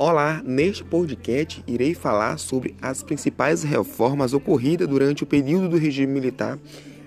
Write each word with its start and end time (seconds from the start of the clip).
Olá, 0.00 0.40
neste 0.44 0.84
podcast 0.84 1.60
irei 1.66 1.92
falar 1.92 2.38
sobre 2.38 2.76
as 2.80 3.02
principais 3.02 3.64
reformas 3.64 4.32
ocorridas 4.32 4.86
durante 4.86 5.24
o 5.24 5.26
período 5.26 5.70
do 5.70 5.76
regime 5.76 6.12
militar 6.12 6.56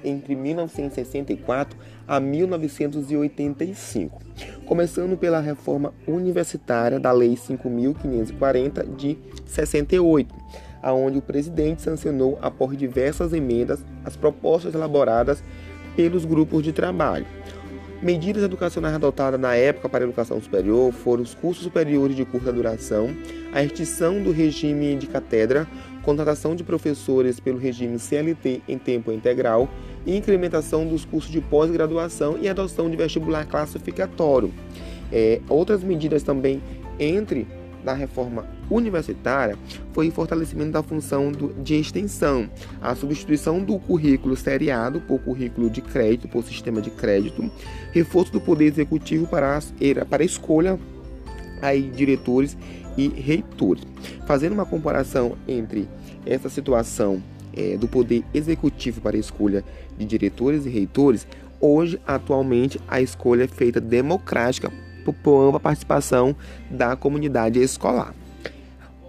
entre 0.04 0.36
1964 0.36 1.80
a 2.06 2.20
1985, 2.20 4.22
começando 4.66 5.16
pela 5.16 5.40
reforma 5.40 5.94
universitária 6.06 7.00
da 7.00 7.14
Lei 7.14 7.38
5540 7.38 8.86
de 8.88 9.18
68, 9.46 10.36
aonde 10.84 11.18
o 11.18 11.22
presidente 11.22 11.82
sancionou 11.82 12.38
após 12.42 12.78
diversas 12.78 13.32
emendas 13.32 13.86
as 14.04 14.18
propostas 14.18 14.76
elaboradas 14.76 15.42
pelos 15.96 16.26
grupos 16.26 16.62
de 16.62 16.74
trabalho. 16.74 17.26
Medidas 18.02 18.42
educacionais 18.42 18.96
adotadas 18.96 19.40
na 19.40 19.56
época 19.56 19.88
para 19.88 20.04
a 20.04 20.08
educação 20.08 20.42
superior 20.42 20.92
foram 20.92 21.22
os 21.22 21.36
cursos 21.36 21.64
superiores 21.64 22.16
de 22.16 22.26
curta 22.26 22.52
duração, 22.52 23.16
a 23.54 23.64
extinção 23.64 24.24
do 24.24 24.32
regime 24.32 24.96
de 24.96 25.06
catedra, 25.06 25.68
contratação 26.02 26.56
de 26.56 26.64
professores 26.64 27.40
pelo 27.40 27.60
regime 27.60 28.00
CLT 28.00 28.64
em 28.68 28.80
tempo 28.80 29.12
integral 29.12 29.70
incrementação 30.06 30.88
dos 30.88 31.06
cursos 31.06 31.32
de 31.32 31.42
pós-graduação 31.42 32.38
e 32.42 32.50
adoção 32.50 32.90
de 32.90 32.98
vestibular 32.98 33.46
classificatório. 33.46 34.52
É, 35.12 35.40
outras 35.48 35.84
medidas 35.84 36.24
também 36.24 36.62
entre 37.00 37.48
da 37.84 37.94
reforma 37.94 38.46
universitária 38.70 39.58
foi 39.94 40.10
o 40.10 40.12
fortalecimento 40.12 40.72
da 40.72 40.84
função 40.84 41.32
do, 41.32 41.54
de 41.62 41.76
extensão, 41.76 42.50
a 42.82 42.96
substituição 42.96 43.64
do 43.64 43.78
currículo 43.80 44.36
seriado 44.36 45.02
por 45.02 45.20
currículo 45.20 45.70
de 45.70 45.82
crédito, 45.82 46.28
por 46.28 46.44
sistema 46.44 46.82
de 46.82 46.90
crédito, 46.90 47.50
reforço 47.92 48.32
do 48.32 48.42
poder 48.42 48.66
executivo 48.66 49.28
para 49.28 49.62
para 50.10 50.24
a 50.24 50.26
escolha 50.26 50.80
aí, 51.62 51.82
diretores 51.96 52.58
e 52.98 53.08
reitores. 53.08 53.84
Fazendo 54.26 54.54
uma 54.54 54.66
comparação 54.66 55.38
entre 55.48 55.88
essa 56.26 56.50
situação 56.50 57.22
é, 57.56 57.78
do 57.78 57.88
poder 57.88 58.24
executivo 58.34 59.02
para 59.02 59.16
a 59.16 59.20
escolha 59.20 59.64
de 59.98 60.06
diretores 60.06 60.66
e 60.66 60.70
reitores, 60.70 61.28
hoje, 61.60 62.00
atualmente, 62.06 62.80
a 62.88 63.02
escolha 63.02 63.44
é 63.44 63.48
feita 63.48 63.80
democrática 63.80 64.72
por 65.04 65.48
ampla 65.48 65.60
participação 65.60 66.36
da 66.70 66.96
comunidade 66.96 67.62
escolar. 67.62 68.14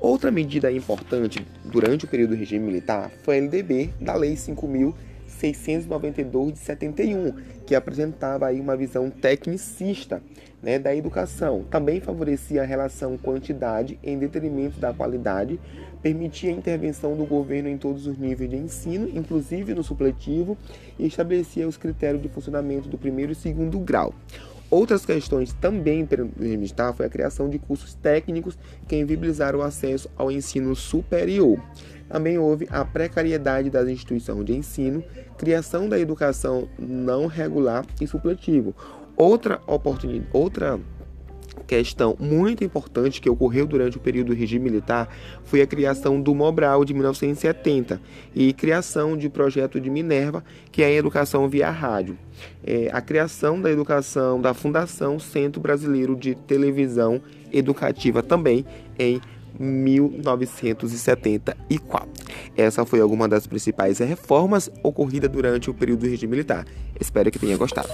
Outra 0.03 0.31
medida 0.33 0.73
importante 0.73 1.47
durante 1.65 2.07
o 2.07 2.09
período 2.09 2.31
do 2.31 2.37
regime 2.37 2.67
militar 2.67 3.13
foi 3.23 3.37
a 3.37 3.39
LDB 3.39 3.91
da 4.01 4.17
Lei 4.17 4.35
5.692 4.35 6.53
de 6.53 6.59
71, 6.59 7.33
que 7.65 7.73
apresentava 7.73 8.49
aí 8.49 8.61
uma 8.61 8.77
visão 8.77 9.09
tecnicista 9.09 10.21
né, 10.61 10.77
da 10.79 10.95
educação. 10.95 11.65
Também 11.71 12.01
favorecia 12.01 12.63
a 12.63 12.67
relação 12.67 13.17
quantidade 13.17 13.97
em 14.03 14.19
detrimento 14.19 14.81
da 14.81 14.93
qualidade, 14.93 15.61
permitia 16.03 16.51
a 16.51 16.55
intervenção 16.55 17.17
do 17.17 17.25
governo 17.25 17.69
em 17.69 17.79
todos 17.79 18.05
os 18.07 18.19
níveis 18.19 18.51
de 18.51 18.57
ensino, 18.57 19.09
inclusive 19.15 19.73
no 19.73 19.85
supletivo, 19.85 20.59
e 20.99 21.07
estabelecia 21.07 21.69
os 21.69 21.77
critérios 21.77 22.23
de 22.23 22.29
funcionamento 22.29 22.89
do 22.89 22.99
primeiro 22.99 23.31
e 23.31 23.37
segundo 23.37 23.79
grau. 23.79 24.13
Outras 24.73 25.05
questões 25.05 25.53
também 25.53 26.07
para 26.07 26.25
militar 26.35 26.95
foi 26.95 27.05
a 27.05 27.11
criação 27.11 27.47
de 27.47 27.59
cursos 27.59 27.93
técnicos 27.93 28.57
que 28.89 28.97
inviabilizaram 28.97 29.59
o 29.59 29.63
acesso 29.63 30.09
ao 30.17 30.33
ensino 30.33 30.75
superior. 30.75 31.61
Também 32.09 32.39
houve 32.39 32.67
a 32.71 32.83
precariedade 32.83 33.69
das 33.69 33.87
instituições 33.87 34.47
de 34.47 34.57
ensino, 34.57 35.05
criação 35.37 35.91
da 35.91 36.01
educação 36.01 36.71
não 36.79 37.27
regular 37.27 37.85
e 38.01 38.07
supletivo. 38.07 38.75
Outra 39.15 39.61
oportunidade, 39.67 40.31
outra 40.33 40.81
questão 41.67 42.17
muito 42.19 42.65
importante 42.65 43.21
que 43.21 43.31
ocorreu 43.31 43.67
durante 43.67 43.97
o 43.97 44.01
período 44.01 44.29
do 44.29 44.35
regime 44.35 44.71
militar 44.71 45.09
foi 45.45 45.61
a 45.61 45.67
criação 45.67 46.21
do 46.21 46.35
Mobral 46.35 46.85
de 46.85 46.93
1970 46.93 48.01
e 48.35 48.53
criação 48.53 49.17
de 49.17 49.29
projeto 49.29 49.81
de 49.81 49.91
Minerva, 49.91 50.45
que 50.71 50.83
é 50.83 50.87
a 50.87 50.93
educação 50.93 51.49
via 51.49 51.71
rádio. 51.71 52.19
É, 52.65 52.91
a 52.93 53.01
criação 53.01 53.61
da 53.61 53.71
educação 53.71 54.41
da 54.41 54.55
Fundação 54.55 55.19
Centro 55.19 55.61
Brasileiro 55.61 56.17
de 56.17 56.35
Televisão 56.35 57.21
Educativa 57.53 58.23
também 58.23 58.65
em 58.99 59.21
1974. 59.59 62.11
Essa 62.57 62.85
foi 62.85 63.01
alguma 63.01 63.29
das 63.29 63.47
principais 63.47 63.99
reformas 63.99 64.71
ocorridas 64.83 65.31
durante 65.31 65.71
o 65.71 65.75
período 65.75 66.01
do 66.01 66.09
regime 66.09 66.31
militar. 66.31 66.67
Espero 66.99 67.31
que 67.31 67.39
tenha 67.39 67.57
gostado. 67.57 67.89